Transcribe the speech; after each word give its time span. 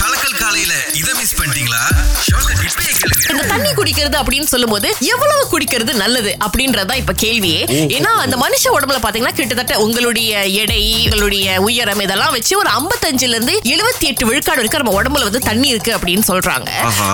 கலக்கல் 0.00 0.36
காலையில 0.42 0.72
இத 1.00 1.08
மிஸ் 1.20 1.36
பண்ணிட்டீங்களா? 1.38 1.80
இந்த 3.32 3.42
தண்ணி 3.52 3.70
குடிக்கிறது 3.78 4.16
அப்படின்னு 4.20 4.48
சொல்லும்போது 4.52 4.88
எவ்வளவு 5.12 5.42
குடிக்கிறது 5.52 5.92
நல்லது 6.02 6.32
அப்படின்றதா 6.46 6.94
இப்ப 7.00 7.14
கேள்வியே. 7.22 7.62
ஏன்னா 7.96 8.10
அந்த 8.24 8.36
மனுஷ 8.42 8.64
உடம்புல 8.76 8.98
பாத்தீங்கன்னா 9.04 9.34
கிட்டத்தட்ட 9.38 9.74
உங்களுடைய 9.84 10.30
எடை 10.62 10.82
உங்களுடைய 11.04 11.46
உயரம் 11.66 12.02
இதெல்லாம் 12.06 12.34
வச்சு 12.36 12.52
ஒரு 12.62 12.70
55 12.76 13.34
இருந்து 13.36 13.54
எழுபத்தி 13.72 14.06
எட்டு 14.10 14.28
விழுக்காடு 14.28 14.60
வரைக்கும் 14.60 14.82
நம்ம 14.82 14.94
உடம்புல 15.00 15.28
வந்து 15.28 15.42
தண்ணி 15.48 15.68
இருக்கு 15.74 15.92
அப்படின்னு 15.98 16.24
சொல்றாங்க. 16.30 16.70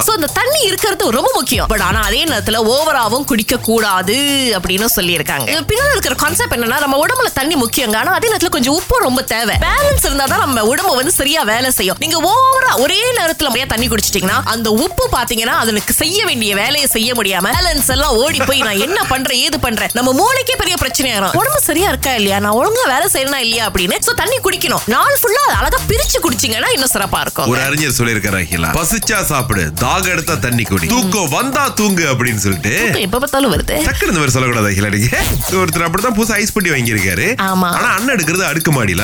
சோ 0.06 0.12
அந்த 0.18 0.30
தண்ணி 0.40 0.60
இருக்கிறது 0.68 1.10
ரொம்ப 1.18 1.32
முக்கியம். 1.38 1.70
பட் 1.72 1.84
ஆனா 1.88 2.02
அதே 2.10 2.22
நேரத்துல 2.32 2.62
ஓவராவும் 2.74 3.26
குடிக்க 3.32 3.60
கூடாது 3.70 4.18
அப்படின்னு 4.58 4.90
சொல்லியிருக்காங்க. 4.98 5.48
பின்னால 5.72 5.94
இருக்கிற 5.96 6.16
கான்செப்ட் 6.24 6.56
என்னன்னா 6.58 6.80
நம்ம 6.86 7.00
உடம்புல 7.06 7.32
தண்ணி 7.40 7.58
முக்கியங்க. 7.64 7.98
ஆனா 8.02 8.14
அதே 8.20 8.30
நேரத்துல 8.34 8.54
கொஞ்சம் 8.58 8.76
உப்பு 8.80 9.04
ரொம்ப 9.08 9.22
தேவை. 9.34 9.56
பேலன்ஸ் 9.68 10.06
இருந்தா 10.08 10.28
தான் 10.34 10.44
நம்ம 10.46 10.64
உடம்பு 10.72 10.94
வந்து 11.00 11.05
சரியா 11.10 11.42
வேலை 11.42 11.70
செய்யும். 11.70 11.96
நீங்க 11.98 12.16
ஓவரா 12.30 12.72
ஒரே 12.84 13.00
நேரத்துல 13.18 13.48
நிறைய 13.48 13.66
தண்ணி 13.66 13.86
குடிச்சிட்டீங்கன்னா 13.88 14.38
அந்த 14.54 14.70
உப்பு 14.84 15.04
பாத்தீங்கன்னா 15.16 15.54
அதுக்கு 15.62 15.92
செய்ய 15.92 16.24
வேண்டிய 16.24 16.54
வேலையை 16.54 16.88
செய்ய 16.96 17.12
முடியாம 17.14 17.52
பேலன்ஸ் 17.56 17.90
எல்லாம் 17.94 18.16
ஓடி 18.22 18.38
போய் 18.48 18.60
நான் 18.68 18.82
என்ன 18.86 19.04
பண்றேன் 19.04 19.40
ஏது 19.46 19.60
பண்றேன் 19.60 19.90
நம்ம 19.98 20.12
மூளைக்கே 20.20 20.56
பெரிய 20.62 20.76
பிரச்சனை 20.76 21.12
ஆயிரும். 21.12 21.34
உடம்பு 21.40 21.60
சரியா 21.60 21.88
இருக்கா 21.88 22.12
இல்லையா? 22.14 22.38
நான் 22.38 22.56
ஒழுங்கா 22.60 22.84
வேலை 22.92 23.06
செய்யணும் 23.14 23.42
இல்லையா 23.46 23.64
அப்படின்னு. 23.68 23.96
சோ 24.06 24.14
தண்ணி 24.22 24.36
குடிக்கணும். 24.46 24.82
நாள் 24.94 25.18
ஃபுல்லா 25.22 25.44
அழகா 25.60 25.78
பிரிச்சு 25.90 26.18
குடிச்சீங்கன்னா 26.26 26.70
இன்னும் 26.76 26.92
சிறப்பா 26.94 27.20
இருக்கும். 27.20 27.48
ஒரு 27.48 27.60
அறிஞர் 27.60 27.96
சொல்லியிருக்காரு 27.98 28.38
அகிலா. 28.42 28.70
பசிச்சா 28.78 29.22
சாப்பிடு 29.24 29.72
தாக 29.74 30.08
எடுத்தா 30.08 30.34
தண்ணி 30.34 30.62
குடி. 30.62 30.86
தூக்கம் 30.86 31.28
வந்தா 31.28 31.68
தூங்கு 31.68 32.04
அப்படின்னு 32.12 32.36
சொல்லிட்டு. 32.36 32.74
எப்ப 33.06 33.18
பார்த்தாலும் 33.18 33.52
வருது. 33.54 33.76
டக்குனு 33.88 34.10
இந்த 34.12 34.20
மாதிரி 34.22 34.34
சொல்லக்கூடாது 34.36 34.70
அகிலா 34.72 34.88
நீங்க. 34.88 35.20
ஒருத்தர் 35.62 35.86
அப்படித்தான் 35.88 36.16
புதுசா 36.18 36.36
ஐஸ் 36.42 36.52
பட்டி 36.52 36.70
வாங்கியிருக்காரு. 36.70 37.28
ஆமா. 37.50 37.70
ஆனா 37.78 37.88
அண்ணன் 37.96 38.14
எடுக்கிறது 38.16 38.46
அடுக்கு 38.50 38.72
மாடியில. 38.72 39.02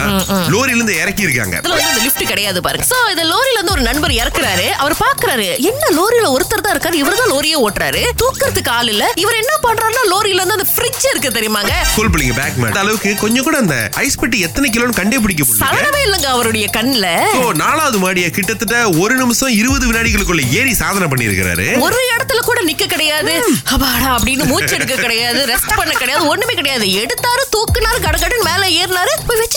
லோரியில 0.55 0.77
இருந்து 0.77 0.96
இறக்கி 1.02 1.23
இருக்காங்க 1.23 1.57
இந்த 1.92 2.02
லிஃப்ட் 2.06 2.30
கிடையாது 2.32 2.59
பாருங்க. 2.66 2.84
சோ 2.91 2.98
இந்த 3.14 3.24
லோரியில 3.32 3.56
இருந்து 3.59 3.74
ஒரு 3.77 3.82
நண்பர் 3.88 4.12
இறக்குறாரு. 4.20 4.66
அவர் 4.82 4.95
பாக்குறாரு 5.02 5.46
என்ன 5.71 5.82
லோரியில 5.99 6.29
ஒருத்தர் 6.37 6.65
தான் 6.66 6.74
இருக்காரு? 6.74 6.96
இவர் 7.02 7.18
தான் 7.21 7.32
லோரியே 7.34 7.57
ஓட்டுறாரு. 7.65 8.02
தூக்கறதுக்கு 8.23 8.73
ஆள் 8.76 8.90
இல்ல. 8.93 9.04
இவர் 9.23 9.40
என்ன 9.43 9.54
பண்றாருன்னா 9.66 10.04
லோரியில 10.12 10.40
இருந்து 10.40 10.57
அந்த 10.59 10.68
ஃப்ரிட்ஜ் 10.74 11.07
இருக்கு 11.12 11.30
தெரியுமாங்க? 11.38 11.73
ஸ்கூல் 11.90 12.10
பிள்ளைங்க 12.12 12.37
பேக் 12.40 12.59
மேட் 12.62 12.80
அளவுக்கு 12.82 13.10
கொஞ்சம் 13.24 13.46
கூட 13.49 13.59
அந்த 13.65 13.76
ஐஸ் 14.04 14.18
பெட்டி 14.23 14.38
எத்தனை 14.46 14.71
கிலோன்னு 14.76 14.99
கண்டே 15.01 15.18
பிடிக்க 15.24 15.45
முடியல. 15.49 16.01
இல்லைங்க 16.07 16.29
அவருடைய 16.37 16.66
கண்ணுல. 16.76 17.09
ஓ 17.40 17.43
நாலாவது 17.65 17.99
மாடிய 18.04 18.29
கிட்டத்தட்ட 18.38 18.77
ஒரு 19.02 19.15
நிமிஷம் 19.21 19.52
இருபது 19.60 19.84
வினாடிகளுக்குள்ள 19.90 20.45
ஏறி 20.59 20.73
சாதனை 20.82 21.09
பண்ணியிருக்கிறாரு. 21.12 21.66
ஒரு 21.87 22.01
இடத்துல 22.15 22.40
கூட 22.49 22.60
நிக்க 22.71 22.87
கிடையாது. 22.95 23.34
அப்பாடா 23.74 24.09
அப்படின்னு 24.16 24.45
மூச்சு 24.52 24.74
எடுக்க 24.79 24.96
கிடையாது. 25.04 25.40
ரெஸ்ட் 25.52 25.77
பண்ண 25.80 25.93
கிடையாது. 26.02 26.24
ஒண்ணுமே 26.32 26.56
கிடையாது. 26.60 26.87
எடுத்தாரு 27.02 27.45
தூக்குனாரு 27.54 28.01
கடகடன்னு 28.09 28.49
மேல 28.51 28.62
ஏறினாரு. 28.80 29.12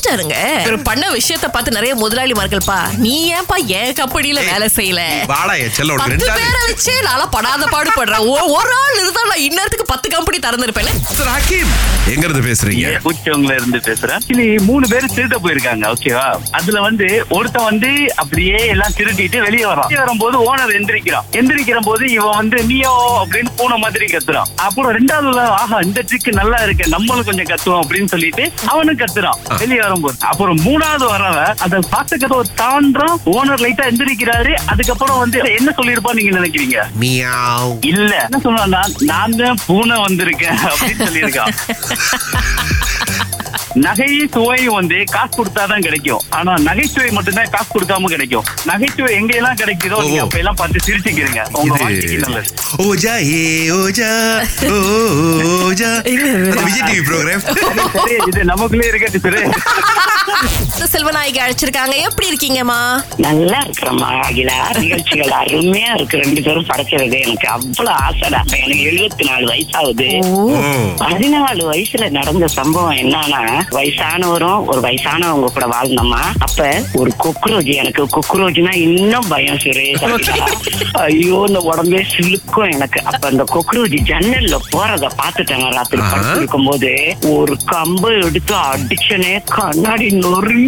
வச்சுட்டாருங்க 0.06 0.62
இவர் 0.62 0.82
பண்ண 0.82 1.12
விஷயத்த 1.12 1.48
பார்த்து 1.52 1.72
நிறைய 1.72 2.08
முதலாளிமார்கள் 2.08 2.62
பா 2.66 2.88
நீ 2.98 3.34
ஏன்பா 3.34 3.66
என் 3.66 3.94
கம்பெனில 3.94 4.42
வேலை 4.42 4.70
செய்யல? 4.76 5.26
வாடா 5.28 5.54
செல்ல 5.72 5.94
பத்து 5.96 6.16
பேரை 6.18 6.44
வச்சு 6.68 6.94
நான்லாம் 7.02 7.32
படாத 7.32 7.66
பாடுபடுறேன். 7.66 8.18
ஒ- 8.18 8.46
ஒரு 8.46 8.74
ஆள் 8.74 9.00
இருந்தா 9.02 9.22
நான் 9.26 9.38
இந்நேரத்துக்கு 9.38 9.84
பத்து 9.86 10.10
கம்பெனி 10.10 10.48
திறந்திருப்பேன். 10.48 10.90
ஹக்கீம் 11.18 11.72
எங்க 12.08 12.28
இருந்து 12.28 12.52
பேசுறீங்க 12.52 13.00
பூச்சவங்கள 13.04 13.54
இருந்து 13.54 13.78
பேசுறேன். 13.78 14.20
ஆக்சுவலி 14.20 14.62
மூணு 14.62 14.88
பேர் 14.88 15.06
திருட 15.06 15.36
போயிருக்காங்க 15.44 15.94
ஓகேவா 15.94 16.40
அதுல 16.52 16.82
வந்து 16.82 17.26
ஒருத்தன் 17.30 17.64
வந்து 17.64 17.88
அப்படியே 18.16 18.68
எல்லாம் 18.68 18.92
திருட்டிட்டு 18.98 19.38
வெளியே 19.38 19.64
வரான் 19.64 19.88
வெளியே 19.88 19.98
வரும்போது 19.98 20.56
ஓனர் 20.56 20.76
எந்திரிக்கிறான். 20.82 21.26
எந்திரிக்கிற 21.32 21.80
போது 21.82 22.12
இவன் 22.12 22.36
வந்து 22.36 22.64
நீயோ 22.64 23.26
அப்படின்னு 23.26 23.48
பூனை 23.58 23.78
மாதிரி 23.78 24.06
கத்துறான். 24.06 24.50
அப்புறம் 24.56 24.92
ரெண்டாவது 24.92 25.40
ஆஹா 25.40 25.78
இந்த 25.78 26.02
ட்ரிக் 26.02 26.34
நல்லா 26.34 26.64
இருக்கு 26.64 26.88
நம்மளும் 26.88 27.26
கொஞ்சம் 27.26 27.46
கத்துவோம் 27.46 27.80
அப்படின்னு 27.88 28.06
சொல்லிட்டு 28.06 28.52
அவனும் 28.66 28.98
கத்துறான். 28.98 29.58
வெளியே 29.58 29.80
வரும்போது 29.96 30.18
அப்புறம் 30.26 30.58
மூணாவது 30.58 31.06
அதை 31.60 31.80
பார்த்த 31.90 32.18
கதவை 32.18 32.46
தாண்டான் 32.56 33.20
ஓனர் 33.26 33.64
லைட்டா 33.64 33.86
எந்திரிக்கிறாரு. 33.86 34.54
அதுக்கப்புறம் 34.66 35.18
வந்து 35.18 35.38
என்ன 35.58 35.74
சொல்லியிருப்பான்னு 35.78 36.14
நீங்க 36.14 36.40
நினைக்கிறீங்க? 36.40 36.78
இல்ல. 37.86 38.14
என்ன 38.24 38.40
சொன்னா 38.40 38.66
நான் 39.04 39.36
தான் 39.36 39.58
பூனை 39.66 39.98
வந்திருக்கேன் 39.98 40.60
அப்படின்னு 40.66 41.06
சொல்லியிருக்கான். 41.06 41.54
நகை 43.84 44.08
சுவையும் 44.34 44.76
வந்து 44.78 44.98
காசு 45.14 45.34
கொடுத்தாதான் 45.38 45.86
கிடைக்கும். 45.86 46.22
ஆனா 46.38 46.52
நகைச்சுவை 46.68 47.10
மட்டும்தான் 47.16 47.50
காசு 47.56 47.70
கொடுக்காம 47.74 48.10
கிடைக்கும். 48.14 48.46
நகைச்சுவை 48.70 49.10
எங்க 49.20 49.34
எல்லாம் 49.40 49.58
கிடைக்குதோ 49.62 49.98
நீங்க. 50.06 50.22
அப்ப 50.26 50.38
எல்லாம் 50.42 50.60
பார்த்து 50.62 50.86
சிரிச்சுக்கிறீங்க. 50.88 51.42
உங்க 51.62 51.74
வாழ்க்கைக்கு 51.82 52.20
நல்லது. 52.26 52.52
ஓஜா 52.86 53.16
ஏ 53.32 53.42
ஓஜா 53.80 54.12
விஜய் 56.66 56.86
டிவி 56.88 57.04
ப்ரோக்ராம் 57.10 57.44
சரி, 57.46 58.18
இது 58.32 58.44
நமக்குள்ளே 58.52 58.88
இருக்கட்டு 58.92 59.22
சரி 60.78 60.90
செல்வநாயகி 60.94 61.40
அழைச்சிருக்காங்க. 61.44 61.96
எப்படி 62.08 62.26
இருக்கீங்கம்மா? 62.30 62.80
நல்லா 63.26 63.60
இருக்கிறம்மா 63.66 64.08
அகிலா 64.26 64.56
நிகழ்ச்சிகள் 64.80 65.32
அருமையா 65.42 65.92
இருக்கு. 65.98 66.22
ரெண்டு 66.24 66.42
பேரும் 66.42 66.68
படைக்கிறது 66.70 67.18
எனக்கு 67.26 67.48
அவ்வளவு 67.48 67.94
ஆசைடா. 68.06 68.40
எனக்கு 68.58 68.86
எழுபத்தி 68.90 69.26
நாலு 69.30 69.46
வயசாகுது 69.52 70.08
பதினாலு 71.02 71.64
வயசுல 71.70 72.10
நடந்த 72.10 72.48
சம்பவம் 72.58 73.00
என்னன்னா 73.04 73.42
வயசானவரும் 73.78 74.66
ஒரு 74.68 74.82
வயசானவங்க 74.88 75.50
கூட 75.56 75.68
வாழ்ந்தோமா 75.76 76.22
அப்ப 76.48 76.68
ஒரு 77.02 77.14
கொக்ரோஜ் 77.24 77.72
எனக்கு 77.76 78.06
கொக்ரோஜ்னா 78.18 78.74
இன்னும் 78.88 79.30
பயம் 79.30 79.62
சுரேஷ். 79.66 80.06
ஐயோ 81.06 81.40
இந்த 81.50 81.62
உடம்பே 81.72 82.04
சிலுக்கும் 82.14 82.72
எனக்கு. 82.76 83.00
அப்ப 83.06 83.24
அந்த 83.28 83.46
கொக்ரோஜ் 83.56 83.98
ஜன்னல்ல 84.12 84.60
போறத 84.74 85.06
பாத்துட்டேன் 85.22 85.66
ராத்திரி. 85.80 86.04
படுத்திருக்கும் 86.12 86.68
போது. 86.70 86.94
ஒரு 87.36 87.56
கம்பை 87.74 88.14
எடுத்து 88.28 88.56
அடிச்சனே 88.68 89.34
கண்ணாடி 89.56 90.08
நொறுங்கிருச்சு 90.22 90.64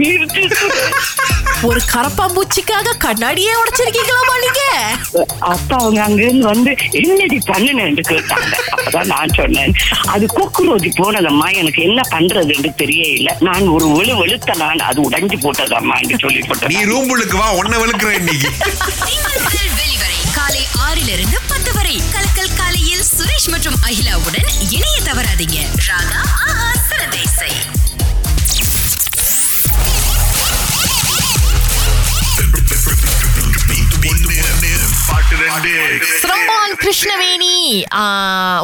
ஒரு 1.67 1.79
கரப்பாம்பூச்சிக்காக 1.91 2.93
கண்ணாடியே 3.05 3.53
உடைச்சிருக்கீங்களாமா 3.61 4.35
நீங்க 4.43 4.61
அப்ப 5.53 5.69
அவங்க 5.75 5.99
அங்கிருந்து 6.03 6.45
வந்து 6.53 6.71
என்னடி 7.01 7.37
பண்ணுனேன்னு 7.47 8.03
கேட்டாங்க. 8.09 8.51
அப்பதான் 8.75 9.09
நான் 9.13 9.33
சொன்னேன். 9.39 9.73
அது 10.13 10.25
கொக்குரோதி 10.37 10.91
போனதம்மா 10.99 11.47
எனக்கு 11.61 11.81
என்ன 11.87 12.01
பண்றதுன்னு 12.11 12.71
தெரியல. 12.81 13.31
நான் 13.47 13.71
ஒரு 13.75 13.87
வெளு 13.95 14.13
வெளுத்த 14.21 14.57
நான் 14.63 14.85
அது 14.89 15.09
உடைஞ்சு 15.09 15.39
போட்டதம்மா 15.45 15.97
என்று 16.03 16.19
சொல்லி 16.23 16.39
நீ 16.41 16.47
போட்டேன் 16.47 16.89
ரூம் 16.91 17.09
உள்ளுக்கு 17.09 17.37
வா 17.37 17.49
உன்னை 17.61 17.79
வெளுக்குறேன் 17.83 18.19
இன்னைக்கு. 18.21 18.49
காலை 20.37 20.63
ஆறிலிருந்து 20.87 21.37
பத்து 21.51 21.73
வரை. 21.73 21.95
கலக்கல் 22.15 22.55
காலையில் 22.61 23.05
சுரேஷ் 23.15 23.49
மற்றும் 23.55 23.79
அகிலாவுடன் 23.89 24.49
இணைய 24.77 24.97
தவறாதீங்க. 25.09 25.59
ராகா 25.89 26.21
சிரம்பான் 35.37 36.73
கிருஷ்ணவேணி 36.83 37.55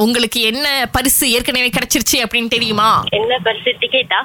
உங்களுக்கு 0.03 0.39
என்ன 0.51 0.67
பரிசு 0.95 1.25
ஏற்கனவே 1.35 1.69
கிடைச்சிருச்சு 1.75 2.17
அப்படின்னு 2.23 2.49
தெரியுமா? 2.53 2.87
என்ன 3.17 3.37
பரிசு? 3.47 3.71
டிக்கெட்டா 3.81 4.19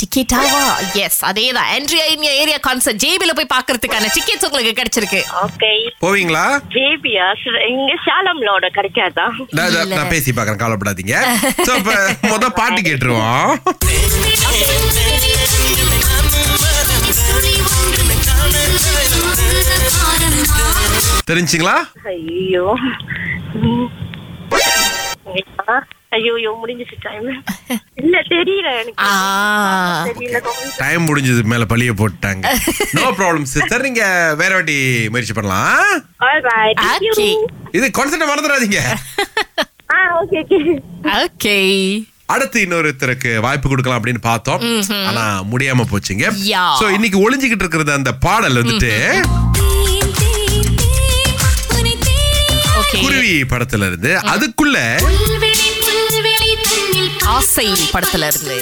டிக்கெட்டாவா 0.00 0.62
எஸ் 1.04 1.20
அதேதான். 1.28 1.68
ஆண்ட்ரியா 1.76 2.04
இந்தியா 2.14 2.32
ஏரியா 2.42 2.58
கான்சர்ட் 2.66 3.00
ஜேபில 3.04 3.34
போய் 3.38 3.52
பாக்குறதுக்கான 3.54 4.10
டிக்கெட்ஸ் 4.16 4.46
உங்களுக்கு 4.48 4.78
கிடைச்சிருக்கு. 4.80 5.20
ஓகே 5.44 5.70
போவீங்களா? 6.04 6.44
ஜேபியா 6.76 7.28
இங்க 7.72 7.92
ஷாலம்லோட 8.06 8.68
கிடைக்காதா? 8.78 9.28
நான் 9.94 10.12
பேசி 10.14 10.32
பார்க்கறேன். 10.38 10.62
கவலைப்படாதீங்க. 10.64 11.16
சோ 11.68 11.74
முத 12.32 12.48
பாட்டு 12.60 12.82
கேட்டுருவோம். 12.90 13.50
தெரிஞ்சுங்களா? 21.30 21.76
ஐயோ. 22.10 22.66
ஐயோ 26.16 26.32
முடிஞ்சிச்சு 26.60 26.96
டைம் 27.02 27.26
இல்ல 27.96 28.16
தெரியல 28.30 28.68
எனக்கு. 28.78 29.02
ஆ. 29.04 29.10
தெரியல 30.08 30.38
கொஞ்சம் 30.40 30.72
டைம் 30.78 31.06
முடிஞ்சது 31.08 31.42
மேல 31.44 31.64
பழிய 31.64 31.92
போட்டாங்க 31.94 32.46
நோ 32.92 33.04
ப்ராப்ளம் 33.18 33.48
சிஸ்டர் 33.52 33.82
நீங்க 33.82 34.04
வேற 34.36 34.52
வாட்டி 34.54 34.78
முயற்சி 35.08 35.32
பண்ணலாம் 35.32 35.84
All 36.22 36.40
right, 36.48 36.74
thank 36.80 37.02
you. 37.02 37.12
Okay. 37.14 37.32
இது 37.70 37.86
கான்செப்ட் 37.90 38.30
மறந்துடாதீங்க. 38.30 38.80
ஆ 39.92 40.00
ஓகே 40.18 40.40
ஓகே 40.42 40.58
ஓகே. 41.18 41.56
அடுத்து 42.26 42.58
இன்னொருத்தருக்கு 42.60 43.30
வாய்ப்பு 43.40 43.68
கொடுக்கலாம் 43.68 43.98
அப்படின்னு 43.98 44.22
பார்த்தோம். 44.24 44.60
ஆனா 45.08 45.22
முடியாம 45.52 45.86
போச்சுங்க. 45.90 46.26
சோ 46.80 46.86
இன்னைக்கு 46.90 47.18
ஒளிஞ்சுகிட்டு 47.24 47.64
இருக்கிறது 47.64 47.92
அந்த 47.92 48.12
பாடல் 48.20 48.60
வந்துட்டு 48.60 48.92
படத்துல 53.50 53.86
இருந்து 53.86 54.12
அதுக்குள்ள 54.32 54.76
ஆசை 57.34 57.66
படத்துல 57.92 58.28
இருந்து. 58.30 58.56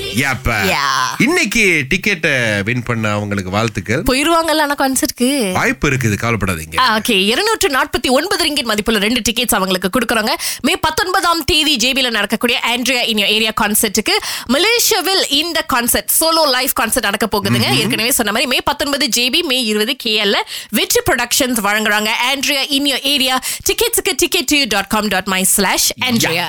இன்னைக்கு 1.27 1.63
டிக்கெட்டை 1.91 2.33
வின் 2.69 2.83
பண்ண 2.89 3.05
அவங்களுக்கு 3.17 3.51
வாழ்த்துக்கள். 3.57 4.03
போயிருவாங்கல்ல 4.11 4.65
ஆனா 4.67 4.77
கான்சர்ட்க்கு 4.83 5.29
வாய்ப்பு 5.59 5.87
இருக்குது 5.91 6.17
கவலைப்படாதீங்க. 6.23 6.77
ஓகே 6.99 7.17
இருநூற்று 7.33 7.69
நாற்பத்தி 7.77 8.09
ஒன்பது 8.19 8.41
ரிங்கிட் 8.47 8.69
மதிப்புள்ள 8.71 9.01
ரெண்டு 9.07 9.23
டிக்கெட்ஸ் 9.29 9.57
அவங்களுக்கு 9.59 9.91
கொடுக்குறாங்க. 9.97 10.35
மே 10.69 10.75
பத்தொன்பதாம் 10.87 11.43
தேதி 11.51 11.75
ஜேபில 11.85 12.11
நடக்கக்கூடிய 12.19 12.59
ஆண்ட்ரியா 12.73 13.03
இன் 13.13 13.23
ஏரியா 13.37 13.53
கான்சர்ட்டுக்கு 13.63 14.17
மலேசியாவில் 14.57 15.25
இந்த 15.41 15.59
கான்சர்ட் 15.75 16.13
சோலோ 16.19 16.45
லைவ் 16.57 16.77
கான்சர்ட் 16.81 17.09
நடக்க 17.11 17.29
போகுதுங்க. 17.35 17.71
ஏற்கனவே 17.83 18.13
சொன்ன 18.19 18.35
மாதிரி 18.37 18.51
மே 18.55 18.61
பத்தொன்பது 18.71 19.09
ஜேபி 19.19 19.43
மே 19.53 19.61
இருபது 19.73 19.97
கேஎல்ல 20.07 20.37
வெற்றி 20.81 21.03
ப்ரொடக்ஷன்ஸ் 21.11 21.63
வழங்குறாங்க. 21.69 22.13
Andrea 22.31 22.65
in 22.79 22.91
area 23.15 23.39
டிக்கெட்ஸுக்கு 23.71 24.15
ticket 24.25 24.57
dot 24.77 24.93
com 24.97 25.11
dot 25.17 25.31
my 25.37 25.43
slash 25.57 25.91
Andrea 26.09 26.49